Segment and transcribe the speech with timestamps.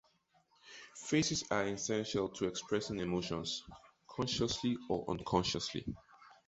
[0.95, 3.43] Faces are essential to expressing emotion,
[4.07, 5.85] consciously or unconsciously.